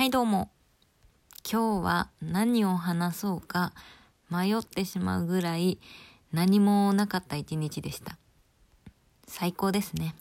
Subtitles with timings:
[0.00, 0.48] はいどうも。
[1.44, 3.74] 今日は何を話そうか
[4.30, 5.78] 迷ってしまうぐらい
[6.32, 8.16] 何もなかった一日でした。
[9.28, 10.14] 最高ですね。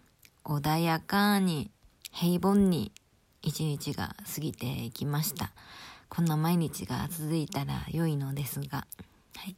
[0.44, 1.72] 穏やかに
[2.12, 2.92] 平凡に
[3.42, 5.54] 一日が過ぎていきました。
[6.10, 8.86] こんな毎日が続いたら良いのですが、
[9.38, 9.56] はい。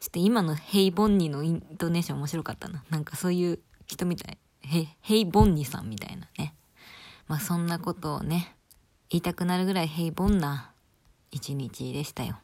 [0.00, 2.84] ちょっと今の平凡にのイントネーション面白かったな。
[2.90, 4.36] なんかそういう人みたい。
[4.64, 6.52] へ、平凡にさんみたいなね。
[7.26, 8.54] まあそんなことをね、
[9.10, 10.70] 言いたくなるぐらい平凡な
[11.32, 12.38] 一日でしたよ。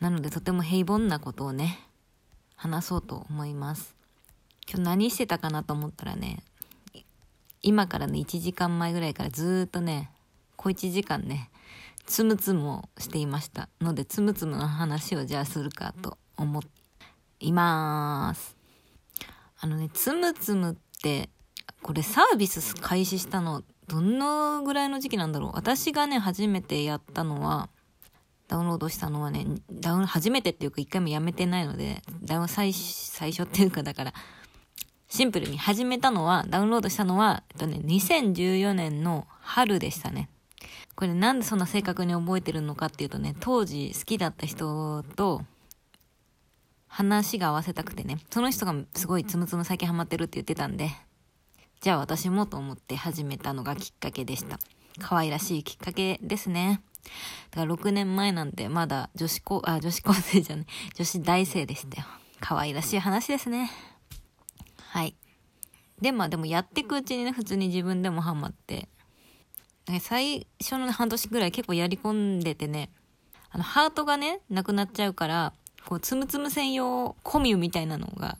[0.00, 1.80] なのでとても平凡なことをね、
[2.56, 3.96] 話そうと思います。
[4.68, 6.42] 今日何してたかなと思ったらね、
[7.62, 10.10] 今からね、1時間前ぐらいからずっとね、
[10.56, 11.48] 小1時間ね、
[12.04, 13.70] つむつむをしていました。
[13.80, 16.62] ので、つむつむの話をじゃあするかと思
[17.40, 18.56] います。
[19.58, 21.30] あのね、つむつむって、
[21.88, 25.52] これサービス開始したの、どんなぐらいの時期なんだろう？
[25.54, 27.70] 私がね、初めてやったのは、
[28.46, 34.12] ダウンロードしたのはね、ダウン、初めてっていうか一回もやめてないので、ダウン最、最初っていうかだから、
[35.08, 40.28] シンプルに始めたのは、ダウンロードしたのは、えっとね、2014年の春でしたね。
[40.94, 45.40] これなんでそんな正確に覚えてるのかっていうとね、当時好きだった人と
[46.86, 50.90] 話が合わせたくてね、その人がすごいつむつむ最近ハマってるって言ってたんで、
[51.80, 54.58] じゃあ私もと思って始めたのがきっかけでした。
[54.98, 56.80] 可愛らしいきっかけですね。
[57.52, 62.06] だから6年前なんでまだ女子高、あ、女子高生じゃない、女子大生でしたよ。
[62.40, 63.70] 可愛らしい話ですね。
[64.80, 65.14] はい。
[66.00, 68.88] で、まあでもやっていくうちにね、普通に自分でもハマって、
[70.00, 72.90] 最初の半年ぐらい結構やり込んでてね、
[73.50, 75.52] あの、ハートがね、なくなっちゃうから、
[75.86, 78.36] こう、つむつむ専用コミュみたいなのが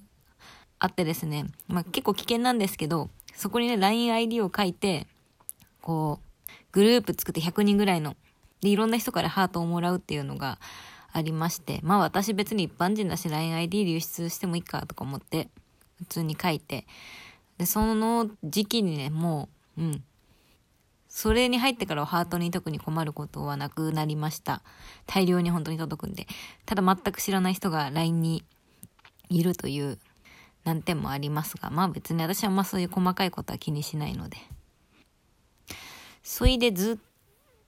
[0.78, 5.06] あってですね、まあ結構危険なんですけど、そこにね、LINEID を書いて、
[5.81, 8.17] こう、グループ作って100人ぐらいの、
[8.61, 10.58] で、いろんな人からハートをもらうっていうのが
[11.12, 15.48] ありまして、まあ私別に一般人だし LINEID 流出してもいいかとか思って、
[15.98, 16.85] 普通に書いて、
[17.58, 20.05] で、その時期にね、もう、うん。
[21.08, 24.63] それに入ってからはハートに特に困ることはなくなりました。
[25.07, 26.27] 大量に本当に届くんで。
[26.67, 28.45] ただ全く知らない人が LINE に
[29.29, 30.01] いるという
[30.68, 34.36] 難点もありますが、まあ別に私はまあそういう細かいことは気にしないので。
[36.23, 36.96] そいでずっ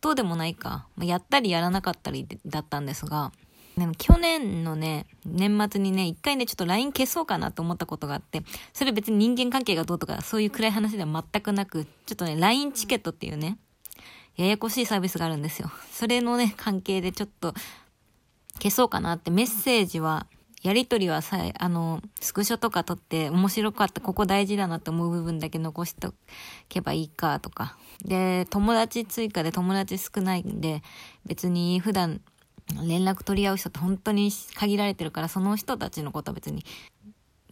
[0.03, 3.33] とでもないか、やったりやらなかったりだったんですが、
[3.79, 8.43] でも去年のね、年末にね、一回ね、ちょっと LINE 消そうかなと思ったことがあって、
[8.75, 13.57] それ別に人間関係がどうとか、そういう暗い話では全くなく、ちょっとね、LINE チケットっていうね、
[14.37, 15.71] ややこしいサービスがあるんですよ。
[15.91, 17.55] それのね、関係でちょっと
[18.57, 20.27] 消そうかなってメッセージは、
[20.63, 26.13] やりとりはさ、あの、スクショとか撮って面白かった、ここ大事だなって思う部分だけ残しと
[26.69, 27.79] けばいいかとか。
[28.05, 30.83] で、友達追加で友達少ないんで、
[31.25, 32.21] 別に普段
[32.87, 36.65] 連絡取り合う人って本当に限られてるから、その人たちのことは別に、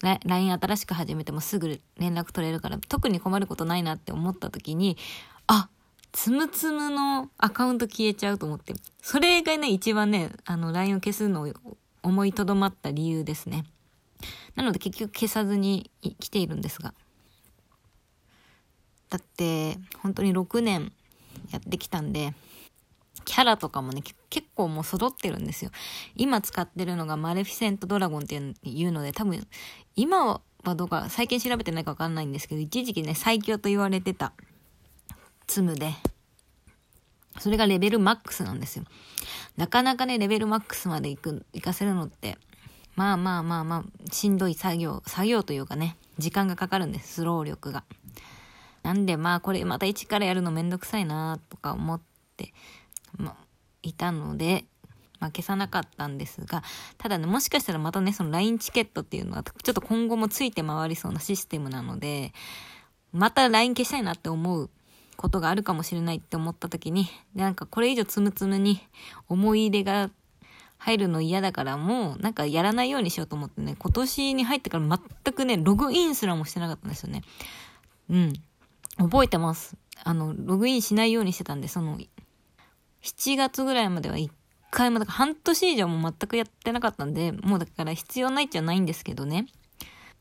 [0.02, 4.98] LINE 新しく始めてもすぐ連絡取れるから、特に困ることないなって思った時に、
[5.46, 5.70] あ、
[6.12, 8.74] つむつむのアカウント消えちゃうと思って。
[9.02, 11.52] それがね、一番ね、あの、LINE を消すのを
[12.02, 13.64] 思いとどまった理由ですね。
[14.54, 16.94] なので結局消さずに来ているんですが。
[19.10, 20.92] だって、本当に6年
[21.50, 22.34] やってきたんで、
[23.24, 25.70] キャラとかもね、結構もう揃ってるんですよ。
[26.16, 29.46] 今使ってるのがマレフィセントドラゴンっていうので、多分、
[29.96, 34.32] 今はどうか、最近調べてないかわかんないんですけど、一時期ね、最強と言われてた、
[35.46, 35.94] ツムで、
[37.40, 38.84] それがレベルマックスなんですよ。
[39.56, 42.36] なかなかね、レベルマックスまで行く、行かせるのって、
[42.96, 47.84] まあまあまあまあ、しんどい作業、作業というかね、時間がかかるんです、スロー力が。
[48.82, 52.00] なんでまあこれまた一からやるのめんどくさいなとか思っ
[52.36, 52.52] て、
[53.16, 53.36] ま、
[53.82, 54.64] いたので、
[55.20, 56.62] まあ、消さなかったんですが、
[56.96, 62.32] ただね、もしかしたらまたね、その LINE チケットっていうのは、ちょっと今後もついて回りそうなシステムなので、
[63.12, 64.70] また LINE 消したいなって思う
[65.18, 68.80] ことがあるかもしれないって思った時に、なんかこれ以上つむつむに
[69.28, 70.10] 思い入れが
[70.78, 74.84] 入るの嫌だからもうなんかやらないようにしようと思ってね、今年に入ってから
[75.24, 77.22] 全くね、ログインすらもしてなかったんですよね。
[78.08, 78.32] うん。
[78.96, 79.76] 覚えてます。
[80.04, 81.98] あの、ログインしないようにしてたんで、その、
[83.02, 84.30] 7月ぐらいまでは一
[84.70, 89.46] 回も、だから半年以上も全くやってなかったんで、もうだから必要ないっちゃないんですけどね。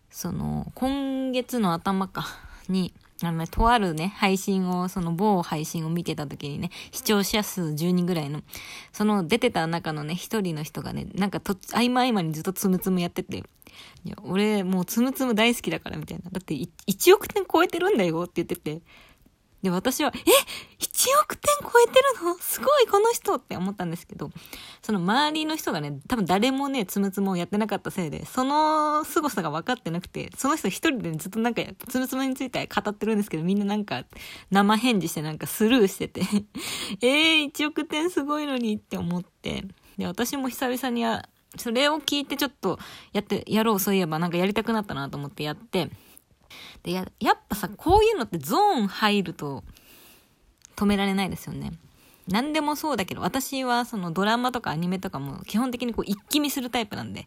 [0.10, 2.26] その、今月の頭か、
[2.68, 2.94] に、
[3.24, 8.42] あの、ね、とあるね、配信を、その某配信を見てた時にね、視聴者数10人ぐらいの、
[8.92, 16.30] その出てた中のね、一人の人がね、なんかと、合間合間にずっとつむつむやってて、いや、俺もうつむつむ大好きだからみたいな。
[16.32, 18.82] だって1億点超えてるんだよって言ってて、
[19.68, 20.20] で、私は、え
[20.80, 22.38] !1 億点超えてるの？
[22.40, 24.32] すごいこの人って思ったんですけど、
[24.82, 34.06] その周りの人がね、多分誰もね、つむつむをやってなかったせいで、その凄さが分かってなくて、その人一人で、ね、ずっとなんか、つむつむについて語ってるんですけど、みんななんか、
[34.52, 36.22] 生返事してなんかスルーしてて
[37.02, 39.66] えー、1億点すごいのにって思って、
[39.98, 41.28] で、私も久々にや、
[41.58, 42.80] それを聞いてちょっと
[43.12, 45.90] やって、やろう、そういえばなんかやりたくなったなと思ってやって、
[46.84, 49.64] で、や、やっぱさ、こういうのってゾーン入ると
[50.76, 51.74] 止められないですよね。
[52.28, 57.26] 何でもそうだけど、私はそのドラマとかアニメとかも基本的にこう一気見するタイプなんで、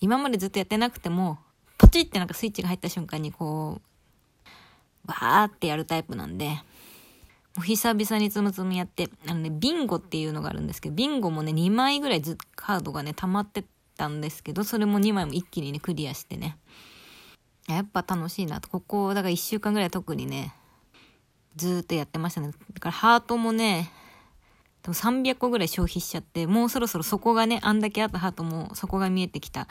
[0.00, 1.38] 今までずっとやってなくても、
[1.76, 3.80] ポチってなんかスイッチが入った瞬間にこ
[5.06, 6.46] う、わーってやるタイプなんで、
[7.56, 13.64] もう久々につむつむやって、あのね、ビンゴっていうのがあるんですけど、ビンゴもね、2枚ぐらいずカードがね、溜まって
[13.96, 16.56] たんですけど、それも2枚も一気にね、クリアしてね。
[17.68, 18.68] やっぱ楽しいなと。
[18.68, 20.54] ここ、だから1週間ぐらい特にね、
[21.56, 22.48] ずっとやってましたね。
[22.48, 23.90] だからハートもね、
[24.82, 29.66] 多分300個ぐらい消費しちゃって、もうそろそろそこがね、あんだけあったハートもそこが見えてきたっ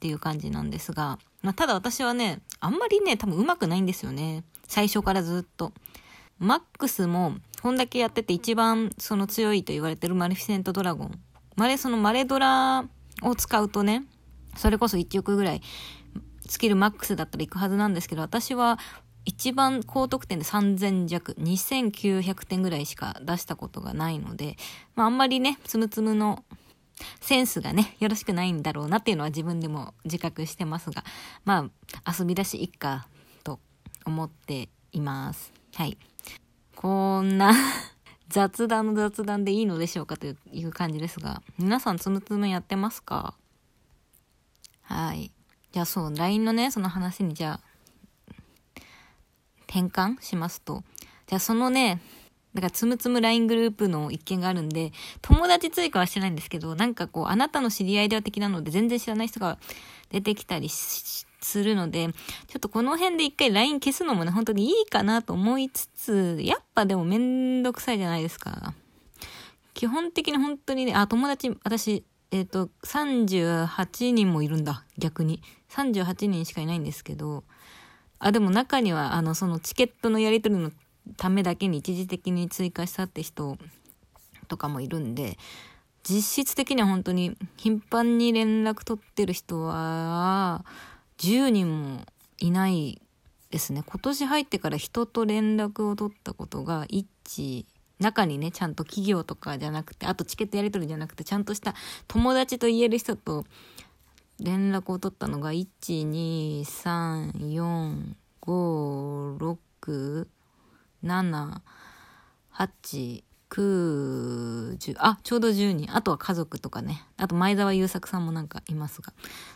[0.00, 4.44] ていう感じなんですが、まあ、ただ私はね、あんまりね、多分上手くないんですよね。
[4.66, 5.72] 最初からずっと。
[6.38, 11.20] マックスも、こんだけやってて一番その強いと言われてるマレフィセントドラゴン。
[11.56, 12.84] マレ、そのマレドラ
[13.22, 14.04] を使うとね、
[14.56, 15.62] それこそ1億ぐらい、
[16.48, 18.78] スキルマックスだったら行くはずなんですけど、私は
[19.24, 24.56] 一番高得点で3000弱、2900点ぐらいしか出したことがないので、
[24.94, 26.44] まああんまりね、つむつむの
[27.20, 31.04] センスがね、よろしくないんだろうなっていうのは自分でも自覚してますが、
[31.44, 31.70] ま
[32.04, 33.08] あ遊びだしいっか
[33.42, 33.58] と
[34.04, 35.52] 思っています。
[35.74, 35.96] はい。
[36.76, 37.52] こんな
[38.28, 43.34] 雑談の雑談でいいのでしょうかという感じですが、皆さんつむつむやってますか？
[44.82, 45.32] はい。
[45.74, 48.80] じゃあそう、LINE のね、その話にじゃあ、
[49.68, 50.84] 変換しますと。
[51.26, 52.00] じゃあそのね、
[52.54, 59.58] だからつむつむ LINE グループの一件があるんで、友達追加はしてないんですけど、なんかこう、あなたの知り合いでは的なので、全然知らない人が
[60.12, 62.06] 出てきたりするので、
[62.46, 68.74] ちょっとこの辺で一回 LINE 消すのもね、本当にいいかなと思いつつ、やっぱでもめんどくさいじゃないですか。
[69.72, 72.04] 基本的に本当にね、あ、友達、私、
[72.34, 75.40] えっ、ー、と、38人もいるんだ、逆に。
[75.70, 77.44] 38人しかいないんですけど、
[78.18, 80.72] あ、でも中には、あの、そのチケットのやり取りの
[81.16, 83.56] ためだけに一時的に追加したって人
[84.48, 85.38] とかもいるんで、
[86.02, 90.64] 実質的には本当に頻繁に連絡取ってる人は
[91.18, 92.00] 10人も
[92.40, 93.00] いない
[93.52, 93.84] ですね。
[93.86, 97.64] 今年入ってから人と連絡を取ったことが1、
[98.00, 101.74] 中にね、ちゃんと企業とかじゃなくて、あとチケットやり取りじゃなくて、ちゃんとした
[102.08, 103.44] 友達と言える人と
[104.40, 105.66] 連絡を取ったのが、1、
[106.10, 110.26] 2、3、4、5、6、
[111.04, 111.60] 7、
[112.52, 115.94] 8、9、10、あ、ちょうど10人。
[115.96, 117.04] あとは家族とかね。
[117.16, 119.12] あと前澤友作さんもなんかいますが。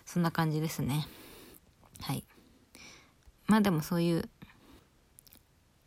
[0.06, 1.08] そんな感じですね。
[2.00, 2.24] はい。
[3.46, 4.28] まあでもそういう、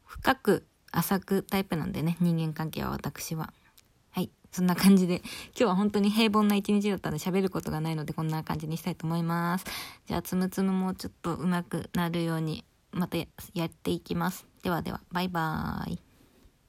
[0.06, 3.54] 深く浅くタイプなんでね、人間関係は私は。
[4.12, 5.22] はいそんな感じで、
[5.52, 9.66] 今日は本当に平凡な一日だったので喋ることがないのでこんな感じにしたいと思います。
[10.08, 13.26] じゃあ、つむつむもちょっと上手くなるようにまたや
[13.66, 14.46] っていきます。
[14.62, 16.11] ではでは、バイバーイ。